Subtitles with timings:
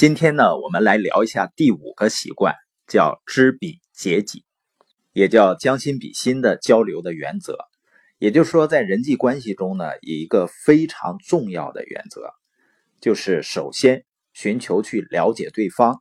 [0.00, 2.54] 今天呢，我们来聊一下第五个习惯，
[2.86, 4.46] 叫知彼解己，
[5.12, 7.58] 也叫将心比心的交流的原则。
[8.18, 12.30] 也就是说，在人际关系中呢，有一个非常重要的原则，
[13.02, 16.00] 就是首先寻求去了解对方，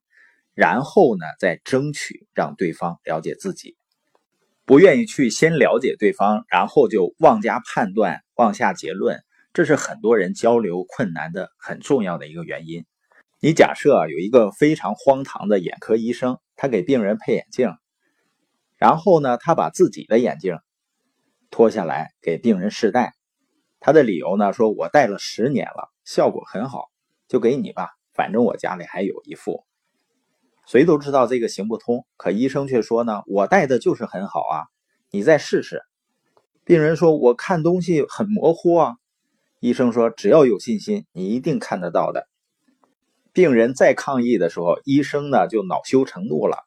[0.54, 3.76] 然后呢，再争取让对方了解自己。
[4.64, 9.22] 不愿意去先了解对方，然后就妄加判断、妄下结论，
[9.52, 12.86] 这是很多人交流困难的很重要的一个原因。
[13.42, 17.74] 你假设啊，有一个非常荒唐的眼科医生，他给病人配眼镜，
[18.76, 20.58] 然后呢，他把自己的眼镜
[21.50, 23.14] 脱下来给病人试戴，
[23.80, 26.90] 他的理由呢，说我戴了十年了，效果很好，
[27.30, 29.64] 就给你吧，反正我家里还有一副。
[30.68, 34.68] 谁都知道这个行不通，可医生却说呢，我戴的就是很好啊，
[35.12, 35.84] 你再试试。
[36.66, 38.98] 病人说，我看东西很模糊啊，
[39.62, 42.28] 医生说，只要有信心，你一定看得到的。
[43.34, 46.66] 病人再抗议的时候，医生呢就恼羞成怒了。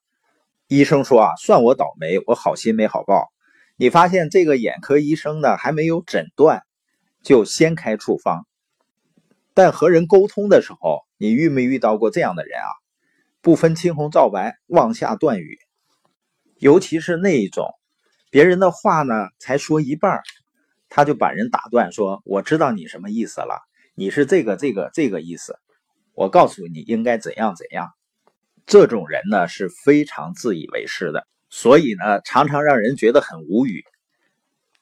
[0.69, 3.33] 医生说：“啊，算我倒霉，我好心没好报。
[3.77, 6.63] 你发现这个眼科医生呢还没有诊断，
[7.23, 8.47] 就先开处方。
[9.55, 12.69] 但和人沟通的时候，你遇没遇到过这样的人啊？
[13.43, 15.59] 不分青红皂白，妄下断语。
[16.59, 17.69] 尤其是那一种，
[18.31, 20.21] 别人的话呢才说一半，
[20.89, 23.61] 他就把人打断，说：我知道你什么意思了，
[23.95, 25.59] 你是这个这个这个意思。”
[26.23, 27.91] 我告诉你应该怎样怎样，
[28.65, 33.83] 这种人呢是非常自以为是的，所以呢常常让人觉得很无语。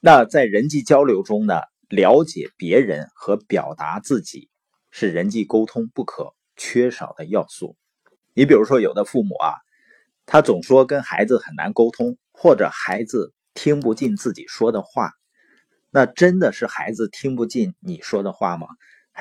[0.01, 4.51] 那在人际交流中呢，了解别人和表达自己
[4.91, 7.75] 是人际沟通不可缺少的要素。
[8.35, 9.55] 你比如说，有的父母啊，
[10.27, 15.13] 他总说跟孩子很难沟通，或者孩子听不进自己说的话，
[15.91, 18.67] 那真的是孩子听不进你说的话吗？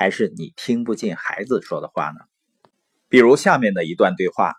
[0.00, 2.20] 还是你听不进孩子说的话呢？
[3.10, 4.54] 比如下面的一段对话，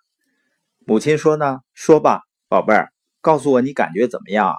[0.85, 4.55] 母亲说呢：“说吧，宝贝儿，告诉我你感觉怎么样？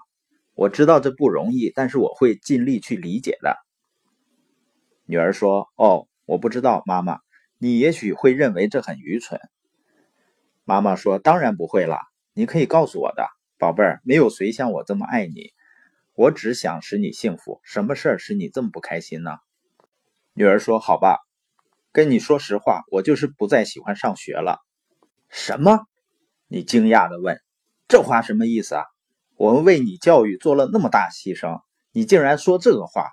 [0.54, 3.56] 我知道这不容易，但是我会尽力去理解的。”
[5.06, 7.20] 女儿说：“哦，我不知道，妈妈，
[7.58, 9.38] 你也许会认为这很愚蠢。”
[10.66, 12.00] 妈妈说：“当然不会了，
[12.34, 15.52] 你可以告诉我的，宝贝儿，没有谁像我这么爱你，
[16.14, 17.60] 我只想使你幸福。
[17.62, 19.30] 什么事儿使你这么不开心呢？”
[20.34, 21.18] 女儿说：“好吧，
[21.92, 24.60] 跟你说实话，我就是不再喜欢上学了。”
[25.28, 25.80] 什么？
[26.48, 27.38] 你惊讶的问
[27.86, 28.84] ：“这话什么意思啊？
[29.36, 31.60] 我们为你教育做了那么大牺牲，
[31.92, 33.10] 你竟然说这个话？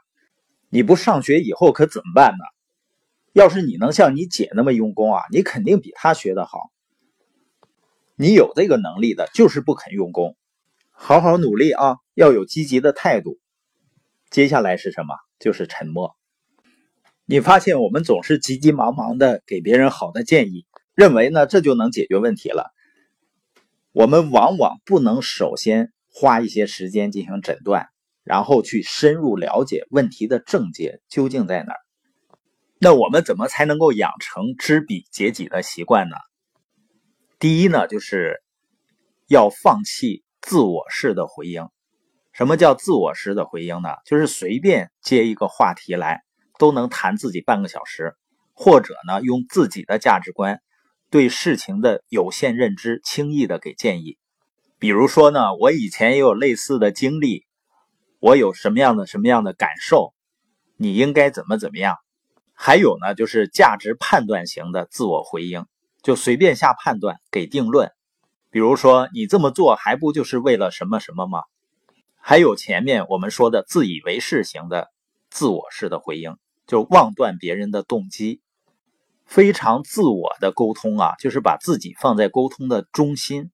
[0.70, 2.46] 你不上学以后可怎么办呢？
[3.34, 6.72] 要是你能像你姐那么用功啊，你肯定比她学得好。
[8.16, 10.38] 你有这个能力的，就是不肯用功。
[10.92, 13.40] 好好努力啊，要有积极的态度。
[14.30, 15.16] 接下来是什么？
[15.38, 16.16] 就是沉默。”
[17.32, 22.72] 你发现我们总是急急忙忙的给别人好的建议，认为呢这就能解决问题了。
[23.92, 27.90] 我们往往不能首先花一些时间进行诊断，
[28.24, 31.80] 然后去深入了解问题的症结究竟在哪儿。
[32.80, 36.16] 那我们怎么才能够养成知彼解己的习惯呢？
[37.38, 38.42] 第一呢，就是
[39.28, 41.68] 要放弃自我式的回应。
[42.32, 43.90] 什么叫自我式的回应呢？
[44.04, 46.24] 就是随便接一个话题来。
[46.60, 48.14] 都能谈自己半个小时，
[48.54, 50.62] 或者呢，用自己的价值观
[51.10, 54.20] 对事情的有限认知轻易的给建议。
[54.78, 57.46] 比如说呢，我以前也有类似的经历，
[58.20, 60.14] 我有什么样的什么样的感受，
[60.78, 61.96] 你应该怎么怎么样。
[62.54, 65.66] 还有呢，就是价值判断型的自我回应，
[66.04, 67.92] 就随便下判断给定论。
[68.52, 71.44] 比如说，你这么做还不就是为了什么什么吗？
[72.20, 74.90] 还有前面我们说的自以为是型的
[75.30, 76.36] 自我式的回应。
[76.70, 78.42] 就妄断别人的动机，
[79.26, 83.50] 非常自我的沟通啊，就是把自己放在沟通的中心，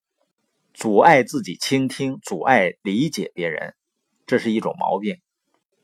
[0.73, 3.73] 阻碍自己倾听，阻碍理解别人，
[4.25, 5.21] 这是一种毛病。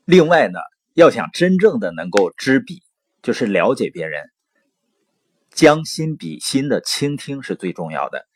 [0.03, 0.59] 另外呢，
[0.93, 2.83] 要想真正的能够知彼，
[3.21, 4.29] 就是了解别人，
[5.51, 8.27] 将心比心的倾听是最重要的。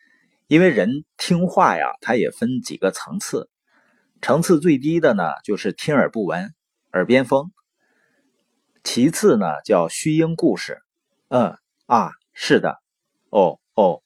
[0.47, 3.49] 因为人听话呀，它也分几个层次，
[4.21, 6.53] 层次最低的呢，就是听而不闻，
[6.93, 7.51] 耳边风。
[8.85, 10.79] 其次呢，叫虚应故事，
[11.29, 12.77] 嗯啊，是的，
[13.31, 14.03] 哦哦，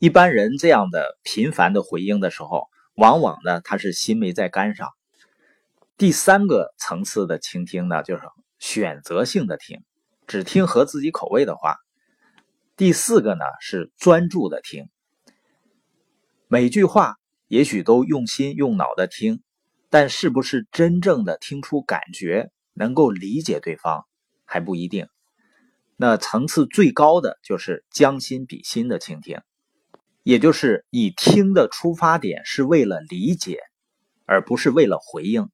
[0.00, 2.66] 一般人这样的频繁的回应的时候，
[2.96, 4.90] 往往呢他是心没在肝上。
[5.96, 8.22] 第三个层次的倾听呢，就是
[8.58, 9.82] 选择性的听，
[10.26, 11.76] 只听合自己口味的话。
[12.76, 14.88] 第四个呢是专注的听，
[16.48, 17.14] 每句话
[17.46, 19.42] 也许都用心用脑的听，
[19.90, 24.04] 但是不是真正的听出感觉，能够理解对方？
[24.48, 25.06] 还不一定。
[25.96, 29.40] 那层次最高的就是将心比心的倾听，
[30.22, 33.60] 也就是你听的出发点是为了理解，
[34.24, 35.48] 而不是为了回应。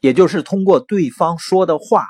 [0.00, 2.08] 也就是通过对方说的话，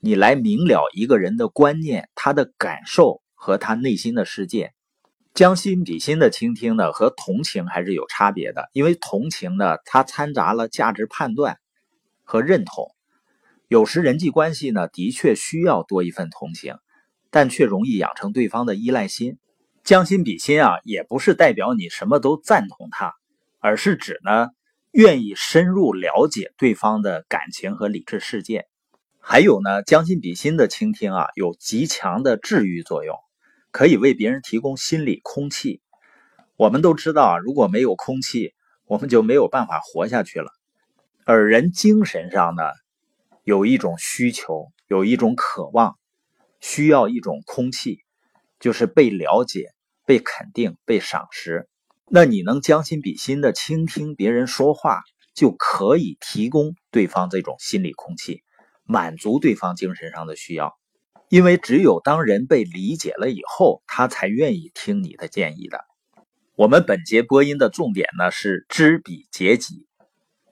[0.00, 4.72] 你来明了一个人的观念、他的感受和他内心的世界。
[5.34, 11.56] 将心比心的倾听呢，和同情还是有差别的，因为同情呢，它掺杂了价值判断
[12.22, 12.94] 和认同。
[13.72, 16.74] 有时人际关系呢，的确需要多一份同情，
[17.30, 19.38] 但却容易养成对方的依赖心。
[19.82, 23.14] 将心比心啊，也不是代表你什么都赞同他，
[23.60, 24.48] 而是指呢，
[24.90, 28.66] 愿意深入了解对方的感情和理智世界。
[29.18, 33.16] 还有呢，将心比心的倾听啊，有极强的治愈作用，
[33.70, 35.80] 可以为别人提供心理空气。
[36.56, 38.52] 我们都知道啊，如果没有空气，
[38.84, 40.50] 我们就没有办法活下去了。
[41.24, 42.64] 而人精神上呢？
[43.44, 45.98] 有一种需求，有一种渴望，
[46.60, 48.04] 需要一种空气，
[48.60, 49.72] 就是被了解、
[50.06, 51.68] 被肯定、被赏识。
[52.08, 55.00] 那你能将心比心的倾听别人说话，
[55.34, 58.42] 就可以提供对方这种心理空气，
[58.84, 60.78] 满足对方精神上的需要。
[61.28, 65.80] 因为只有当人被理解了以后，他才愿意听你的建议的。
[66.54, 69.86] 我们本节播音的重点呢是知彼解己，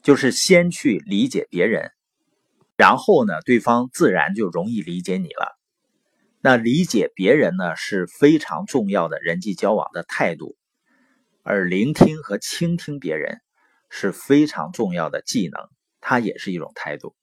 [0.02, 1.92] 就是先去理解别人。
[2.81, 5.55] 然后呢，对方自然就容易理解你了。
[6.41, 10.56] 那理解别人呢，是非常重要的人际交往的态度，
[11.43, 13.43] 而聆听和倾听别人
[13.91, 15.69] 是非常重要的技能，
[16.00, 17.15] 它也是一种态度。